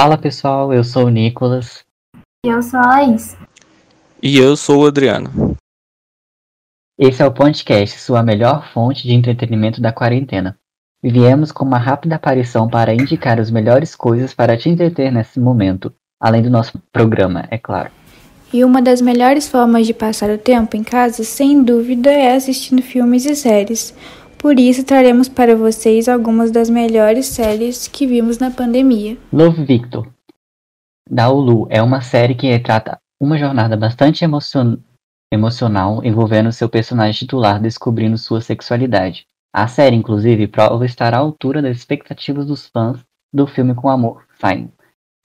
Fala 0.00 0.16
pessoal, 0.16 0.72
eu 0.72 0.84
sou 0.84 1.06
o 1.06 1.08
Nicolas. 1.08 1.84
E 2.46 2.48
eu 2.48 2.62
sou 2.62 2.78
a 2.78 2.86
Laís. 2.86 3.36
E 4.22 4.38
eu 4.38 4.56
sou 4.56 4.84
o 4.84 4.86
Adriano. 4.86 5.56
Esse 6.96 7.20
é 7.20 7.26
o 7.26 7.32
podcast, 7.32 7.98
sua 7.98 8.22
melhor 8.22 8.72
fonte 8.72 9.02
de 9.02 9.12
entretenimento 9.12 9.80
da 9.80 9.90
quarentena. 9.90 10.56
Viemos 11.02 11.50
com 11.50 11.64
uma 11.64 11.78
rápida 11.78 12.14
aparição 12.14 12.68
para 12.68 12.94
indicar 12.94 13.40
as 13.40 13.50
melhores 13.50 13.96
coisas 13.96 14.32
para 14.32 14.56
te 14.56 14.68
entreter 14.68 15.10
nesse 15.10 15.40
momento, 15.40 15.92
além 16.20 16.42
do 16.42 16.48
nosso 16.48 16.80
programa, 16.92 17.48
é 17.50 17.58
claro. 17.58 17.90
E 18.52 18.64
uma 18.64 18.80
das 18.80 19.00
melhores 19.00 19.48
formas 19.48 19.84
de 19.84 19.92
passar 19.92 20.30
o 20.30 20.38
tempo 20.38 20.76
em 20.76 20.84
casa, 20.84 21.24
sem 21.24 21.60
dúvida, 21.60 22.08
é 22.08 22.36
assistindo 22.36 22.82
filmes 22.82 23.24
e 23.24 23.34
séries. 23.34 23.92
Por 24.38 24.58
isso, 24.60 24.84
traremos 24.84 25.28
para 25.28 25.56
vocês 25.56 26.08
algumas 26.08 26.52
das 26.52 26.70
melhores 26.70 27.26
séries 27.26 27.88
que 27.88 28.06
vimos 28.06 28.38
na 28.38 28.52
pandemia. 28.52 29.18
Love 29.32 29.64
Victor, 29.64 30.06
da 31.10 31.28
Hulu, 31.28 31.66
é 31.68 31.82
uma 31.82 32.00
série 32.00 32.36
que 32.36 32.46
retrata 32.46 33.00
uma 33.20 33.36
jornada 33.36 33.76
bastante 33.76 34.24
emocion... 34.24 34.76
emocional 35.32 36.04
envolvendo 36.04 36.52
seu 36.52 36.68
personagem 36.68 37.18
titular 37.18 37.60
descobrindo 37.60 38.16
sua 38.16 38.40
sexualidade. 38.40 39.26
A 39.52 39.66
série, 39.66 39.96
inclusive, 39.96 40.46
prova 40.46 40.86
estar 40.86 41.14
à 41.14 41.18
altura 41.18 41.60
das 41.60 41.76
expectativas 41.76 42.46
dos 42.46 42.68
fãs 42.68 43.04
do 43.32 43.44
filme 43.44 43.74
com 43.74 43.88
amor, 43.88 44.24
Simon. 44.40 44.68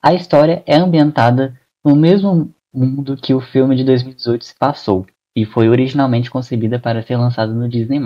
A 0.02 0.12
história 0.12 0.62
é 0.66 0.74
ambientada 0.74 1.58
no 1.84 1.94
mesmo 1.94 2.52
mundo 2.74 3.16
que 3.16 3.32
o 3.32 3.40
filme 3.40 3.76
de 3.76 3.84
2018 3.84 4.44
se 4.44 4.54
passou 4.58 5.06
e 5.36 5.46
foi 5.46 5.68
originalmente 5.68 6.30
concebida 6.30 6.80
para 6.80 7.02
ser 7.02 7.16
lançada 7.16 7.52
no 7.52 7.68
Disney+. 7.68 8.00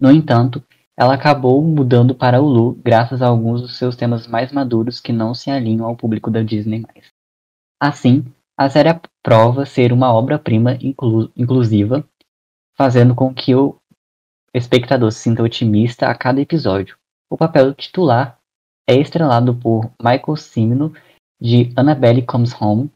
No 0.00 0.10
entanto, 0.10 0.62
ela 0.96 1.14
acabou 1.14 1.62
mudando 1.62 2.14
para 2.14 2.40
Hulu 2.40 2.74
graças 2.84 3.22
a 3.22 3.28
alguns 3.28 3.62
dos 3.62 3.76
seus 3.76 3.96
temas 3.96 4.26
mais 4.26 4.52
maduros 4.52 5.00
que 5.00 5.12
não 5.12 5.34
se 5.34 5.50
alinham 5.50 5.86
ao 5.86 5.96
público 5.96 6.30
da 6.30 6.42
Disney+. 6.42 6.84
Assim, 7.80 8.24
a 8.56 8.68
série 8.68 8.88
prova 9.22 9.64
ser 9.64 9.92
uma 9.92 10.12
obra-prima 10.12 10.74
inclu 10.80 11.30
inclusiva, 11.36 12.04
fazendo 12.76 13.14
com 13.14 13.32
que 13.32 13.54
o 13.54 13.76
espectador 14.54 15.12
se 15.12 15.20
sinta 15.20 15.42
otimista 15.42 16.08
a 16.08 16.14
cada 16.14 16.40
episódio. 16.40 16.96
O 17.30 17.36
papel 17.36 17.74
titular 17.74 18.38
é 18.88 18.94
estrelado 18.94 19.54
por 19.54 19.90
Michael 20.02 20.36
Cimino, 20.36 20.92
de 21.40 21.72
Annabelle 21.76 22.22
Comes 22.22 22.52
Home, 22.60 22.90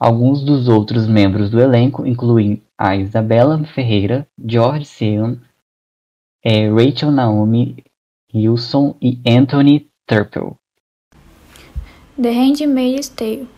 Alguns 0.00 0.42
dos 0.42 0.66
outros 0.66 1.06
membros 1.06 1.50
do 1.50 1.60
elenco 1.60 2.06
incluem 2.06 2.62
a 2.78 2.96
Isabela 2.96 3.62
Ferreira, 3.66 4.26
George 4.42 4.86
Seon, 4.86 5.36
é, 6.44 6.68
Rachel 6.68 7.10
Naomi 7.10 7.84
Wilson 8.34 8.96
e 9.00 9.20
Anthony 9.26 9.88
Turpel. 10.06 10.56
The 12.20 12.30
Handmaid's 12.30 13.08
Tale 13.08 13.48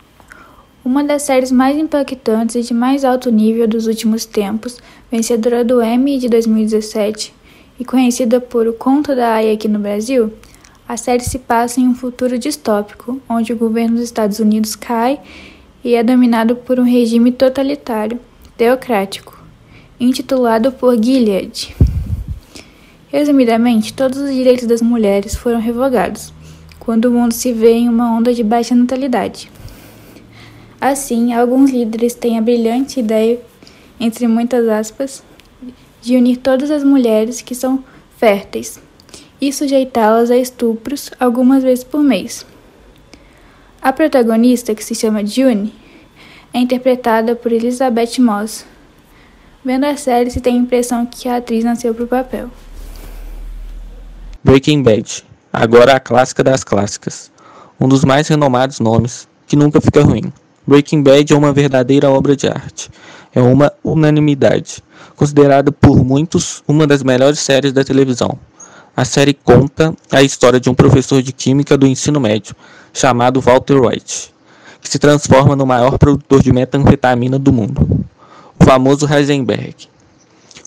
uma 0.85 1.01
das 1.01 1.21
séries 1.21 1.51
mais 1.51 1.77
impactantes 1.77 2.55
e 2.55 2.61
de 2.61 2.73
mais 2.73 3.05
alto 3.05 3.31
nível 3.31 3.65
dos 3.67 3.87
últimos 3.87 4.25
tempos, 4.25 4.79
vencedora 5.09 5.63
do 5.63 5.81
Emmy 5.81 6.17
de 6.17 6.27
2017 6.27 7.33
e 7.79 7.85
conhecida 7.85 8.41
por 8.41 8.67
O 8.67 8.73
Conto 8.73 9.15
da 9.15 9.35
Aya 9.35 9.53
aqui 9.53 9.67
no 9.67 9.79
Brasil, 9.79 10.33
a 10.87 10.97
série 10.97 11.23
se 11.23 11.39
passa 11.39 11.79
em 11.79 11.87
um 11.87 11.95
futuro 11.95 12.37
distópico, 12.37 13.21
onde 13.29 13.53
o 13.53 13.57
governo 13.57 13.95
dos 13.95 14.03
Estados 14.03 14.39
Unidos 14.39 14.75
cai 14.75 15.21
e 15.83 15.95
é 15.95 16.03
dominado 16.03 16.55
por 16.55 16.77
um 16.77 16.83
regime 16.83 17.31
totalitário, 17.31 18.19
teocrático, 18.57 19.41
intitulado 19.97 20.69
por 20.73 21.01
Gilead. 21.01 21.73
Resumidamente, 23.13 23.93
todos 23.93 24.17
os 24.17 24.33
direitos 24.33 24.65
das 24.65 24.81
mulheres 24.81 25.35
foram 25.35 25.59
revogados, 25.59 26.33
quando 26.79 27.05
o 27.05 27.11
mundo 27.11 27.31
se 27.31 27.53
vê 27.53 27.73
em 27.73 27.87
uma 27.87 28.11
onda 28.11 28.33
de 28.33 28.43
baixa 28.43 28.73
natalidade. 28.73 29.51
Assim, 30.81 31.31
alguns 31.31 31.69
líderes 31.69 32.15
têm 32.15 32.39
a 32.39 32.41
brilhante 32.41 32.99
ideia, 32.99 33.39
entre 33.99 34.27
muitas 34.27 34.67
aspas, 34.67 35.23
de 36.01 36.17
unir 36.17 36.37
todas 36.37 36.71
as 36.71 36.83
mulheres 36.83 37.39
que 37.39 37.53
são 37.53 37.83
férteis 38.17 38.81
e 39.39 39.53
sujeitá-las 39.53 40.31
a 40.31 40.35
estupros 40.35 41.11
algumas 41.19 41.61
vezes 41.61 41.83
por 41.83 42.01
mês. 42.01 42.43
A 43.79 43.93
protagonista, 43.93 44.73
que 44.73 44.83
se 44.83 44.95
chama 44.95 45.23
June, 45.23 45.71
é 46.51 46.57
interpretada 46.57 47.35
por 47.35 47.51
Elizabeth 47.51 48.17
Moss. 48.17 48.65
Vendo 49.63 49.83
a 49.83 49.95
série, 49.97 50.31
se 50.31 50.41
tem 50.41 50.55
a 50.55 50.61
impressão 50.61 51.05
que 51.05 51.29
a 51.29 51.35
atriz 51.35 51.63
nasceu 51.63 51.93
para 51.93 52.05
o 52.05 52.07
papel. 52.07 52.49
Breaking 54.45 54.83
Bad, 54.83 55.23
agora 55.53 55.95
a 55.95 56.01
clássica 56.01 56.43
das 56.43 56.65
clássicas. 56.65 57.31
Um 57.79 57.87
dos 57.87 58.03
mais 58.03 58.27
renomados 58.27 58.81
nomes, 58.81 59.25
que 59.47 59.55
nunca 59.55 59.79
fica 59.79 60.03
ruim. 60.03 60.33
Breaking 60.67 61.01
Bad 61.01 61.31
é 61.31 61.37
uma 61.37 61.53
verdadeira 61.53 62.09
obra 62.09 62.35
de 62.35 62.49
arte. 62.49 62.91
É 63.33 63.41
uma 63.41 63.71
unanimidade, 63.81 64.83
considerada 65.15 65.71
por 65.71 66.03
muitos 66.03 66.61
uma 66.67 66.85
das 66.85 67.01
melhores 67.03 67.39
séries 67.39 67.71
da 67.71 67.85
televisão. 67.85 68.37
A 68.97 69.05
série 69.05 69.33
conta 69.33 69.95
a 70.11 70.21
história 70.21 70.59
de 70.59 70.69
um 70.69 70.73
professor 70.73 71.21
de 71.21 71.31
química 71.31 71.77
do 71.77 71.87
ensino 71.87 72.19
médio, 72.19 72.53
chamado 72.91 73.39
Walter 73.39 73.79
White, 73.79 74.33
que 74.81 74.89
se 74.89 74.99
transforma 74.99 75.55
no 75.55 75.65
maior 75.65 75.97
produtor 75.97 76.43
de 76.43 76.51
metanfetamina 76.51 77.39
do 77.39 77.53
mundo, 77.53 78.05
o 78.59 78.65
famoso 78.65 79.07
Heisenberg. 79.07 79.92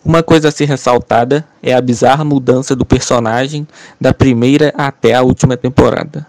Uma 0.07 0.23
coisa 0.23 0.49
a 0.49 0.53
ser 0.53 0.67
ressaltada 0.67 1.45
é 1.61 1.75
a 1.75 1.81
bizarra 1.81 2.25
mudança 2.25 2.77
do 2.77 2.87
personagem 2.87 3.67
da 4.01 4.15
primeira 4.15 4.73
até 4.77 5.15
a 5.15 5.23
última 5.23 5.57
temporada. 5.57 6.25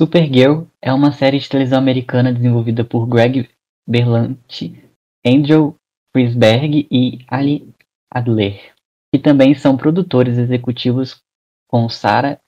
Supergirl 0.00 0.62
é 0.80 0.92
uma 0.92 1.10
série 1.10 1.40
de 1.40 1.48
televisão 1.48 1.78
americana 1.78 2.32
desenvolvida 2.32 2.84
por 2.84 3.06
Greg 3.06 3.48
Berlanti, 3.88 4.80
Andrew 5.26 5.74
Frisberg 6.12 6.86
e 6.88 7.18
Ali 7.28 7.68
Adler 8.08 8.76
que 9.12 9.18
também 9.18 9.54
são 9.54 9.76
produtores 9.76 10.38
executivos 10.38 11.20
com 11.68 11.88
Sarah 11.88 12.38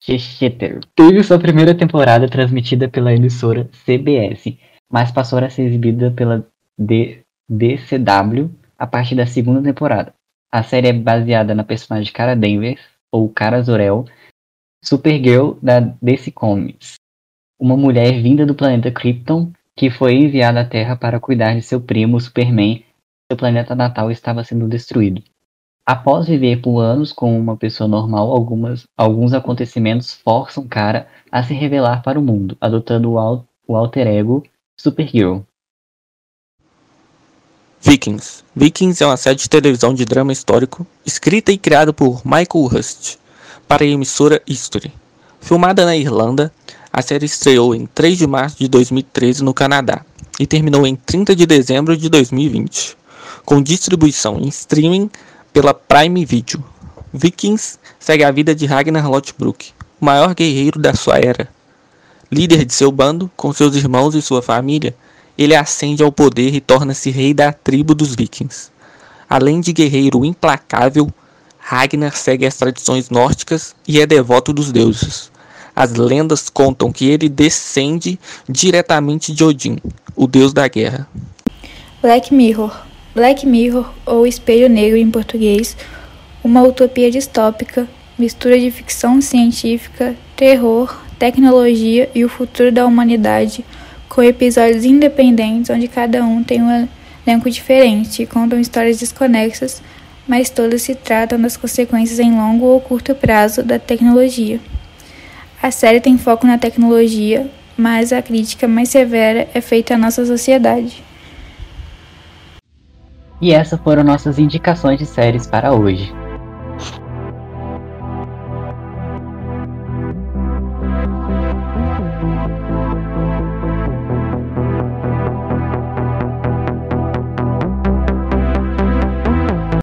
Schechter. 0.00 0.80
Teve 0.94 1.22
sua 1.22 1.38
primeira 1.38 1.74
temporada 1.74 2.28
transmitida 2.28 2.88
pela 2.88 3.12
emissora 3.12 3.68
CBS, 3.84 4.56
mas 4.90 5.10
passou 5.10 5.38
a 5.38 5.50
ser 5.50 5.62
exibida 5.62 6.10
pela 6.12 6.46
D 6.78 7.20
DCW 7.48 8.50
a 8.78 8.86
partir 8.86 9.14
da 9.14 9.26
segunda 9.26 9.62
temporada. 9.62 10.14
A 10.50 10.62
série 10.62 10.88
é 10.88 10.92
baseada 10.92 11.54
na 11.54 11.64
personagem 11.64 12.12
Cara 12.12 12.34
Denver, 12.36 12.78
ou 13.10 13.28
Cara 13.28 13.62
Zor-El, 13.62 14.04
Supergirl 14.84 15.58
da 15.62 15.80
DC 15.80 16.30
Comics, 16.30 16.94
uma 17.58 17.76
mulher 17.76 18.22
vinda 18.22 18.44
do 18.44 18.54
planeta 18.54 18.90
Krypton 18.90 19.52
que 19.76 19.90
foi 19.90 20.14
enviada 20.14 20.60
à 20.60 20.64
Terra 20.64 20.96
para 20.96 21.20
cuidar 21.20 21.54
de 21.54 21.60
seu 21.60 21.80
primo 21.80 22.18
Superman. 22.18 22.82
Seu 23.30 23.36
planeta 23.36 23.74
natal 23.74 24.10
estava 24.10 24.42
sendo 24.42 24.66
destruído. 24.66 25.22
Após 25.84 26.26
viver 26.26 26.60
por 26.62 26.80
anos 26.80 27.12
como 27.12 27.36
uma 27.38 27.56
pessoa 27.56 27.86
normal, 27.86 28.30
algumas, 28.30 28.86
alguns 28.96 29.32
acontecimentos 29.34 30.14
forçam 30.14 30.66
Kara 30.66 31.06
a 31.30 31.42
se 31.42 31.52
revelar 31.52 32.02
para 32.02 32.18
o 32.18 32.22
mundo, 32.22 32.56
adotando 32.60 33.12
o, 33.12 33.18
al, 33.18 33.44
o 33.68 33.76
alter 33.76 34.06
ego 34.06 34.42
Superhero. 34.78 35.46
Vikings. 37.88 38.42
Vikings 38.56 39.00
é 39.00 39.06
uma 39.06 39.16
série 39.16 39.36
de 39.36 39.48
televisão 39.48 39.94
de 39.94 40.04
drama 40.04 40.32
histórico, 40.32 40.84
escrita 41.06 41.52
e 41.52 41.56
criada 41.56 41.92
por 41.92 42.20
Michael 42.24 42.48
Hurst, 42.64 43.14
para 43.68 43.84
a 43.84 43.86
emissora 43.86 44.42
History. 44.44 44.92
Filmada 45.40 45.84
na 45.84 45.96
Irlanda, 45.96 46.52
a 46.92 47.00
série 47.00 47.26
estreou 47.26 47.76
em 47.76 47.86
3 47.86 48.18
de 48.18 48.26
março 48.26 48.58
de 48.58 48.66
2013 48.66 49.44
no 49.44 49.54
Canadá 49.54 50.04
e 50.40 50.48
terminou 50.48 50.84
em 50.84 50.96
30 50.96 51.36
de 51.36 51.46
dezembro 51.46 51.96
de 51.96 52.08
2020, 52.08 52.96
com 53.44 53.62
distribuição 53.62 54.40
em 54.40 54.48
streaming 54.48 55.08
pela 55.52 55.72
Prime 55.72 56.24
Video. 56.24 56.64
Vikings 57.14 57.78
segue 58.00 58.24
a 58.24 58.32
vida 58.32 58.52
de 58.52 58.66
Ragnar 58.66 59.08
Lothbrok, 59.08 59.70
o 60.00 60.04
maior 60.04 60.34
guerreiro 60.34 60.80
da 60.80 60.92
sua 60.92 61.18
era. 61.18 61.48
Líder 62.32 62.64
de 62.64 62.74
seu 62.74 62.90
bando, 62.90 63.30
com 63.36 63.52
seus 63.52 63.76
irmãos 63.76 64.16
e 64.16 64.20
sua 64.20 64.42
família, 64.42 64.92
ele 65.36 65.54
ascende 65.54 66.02
ao 66.02 66.12
poder 66.12 66.54
e 66.54 66.60
torna-se 66.60 67.10
rei 67.10 67.34
da 67.34 67.52
tribo 67.52 67.94
dos 67.94 68.14
Vikings. 68.14 68.70
Além 69.28 69.60
de 69.60 69.72
guerreiro 69.72 70.24
implacável, 70.24 71.08
Ragnar 71.58 72.16
segue 72.16 72.46
as 72.46 72.56
tradições 72.56 73.10
nórdicas 73.10 73.74
e 73.88 74.00
é 74.00 74.06
devoto 74.06 74.52
dos 74.52 74.70
deuses. 74.70 75.30
As 75.74 75.94
lendas 75.94 76.48
contam 76.48 76.92
que 76.92 77.06
ele 77.08 77.28
descende 77.28 78.18
diretamente 78.48 79.32
de 79.32 79.44
Odin, 79.44 79.78
o 80.14 80.26
deus 80.26 80.52
da 80.52 80.68
guerra. 80.68 81.08
Black 82.00 82.32
Mirror 82.32 82.86
Black 83.16 83.46
Mirror, 83.46 83.90
ou 84.04 84.26
Espelho 84.26 84.68
Negro 84.68 84.98
em 84.98 85.10
português, 85.10 85.74
uma 86.44 86.62
utopia 86.62 87.10
distópica, 87.10 87.88
mistura 88.18 88.60
de 88.60 88.70
ficção 88.70 89.22
científica, 89.22 90.14
terror, 90.36 90.94
tecnologia 91.18 92.10
e 92.14 92.26
o 92.26 92.28
futuro 92.28 92.70
da 92.70 92.84
humanidade, 92.84 93.64
com 94.16 94.22
episódios 94.22 94.86
independentes 94.86 95.68
onde 95.68 95.86
cada 95.86 96.24
um 96.24 96.42
tem 96.42 96.62
um 96.62 96.88
elenco 97.26 97.50
diferente 97.50 98.22
e 98.22 98.26
contam 98.26 98.58
histórias 98.58 98.96
desconexas, 98.96 99.82
mas 100.26 100.48
todas 100.48 100.80
se 100.80 100.94
tratam 100.94 101.38
das 101.38 101.54
consequências 101.54 102.18
em 102.18 102.32
longo 102.32 102.64
ou 102.64 102.80
curto 102.80 103.14
prazo 103.14 103.62
da 103.62 103.78
tecnologia. 103.78 104.58
A 105.62 105.70
série 105.70 106.00
tem 106.00 106.16
foco 106.16 106.46
na 106.46 106.56
tecnologia, 106.56 107.50
mas 107.76 108.10
a 108.10 108.22
crítica 108.22 108.66
mais 108.66 108.88
severa 108.88 109.48
é 109.52 109.60
feita 109.60 109.92
à 109.92 109.98
nossa 109.98 110.24
sociedade. 110.24 111.04
E 113.38 113.52
essas 113.52 113.78
foram 113.80 114.02
nossas 114.02 114.38
indicações 114.38 114.98
de 114.98 115.04
séries 115.04 115.46
para 115.46 115.74
hoje. 115.74 116.10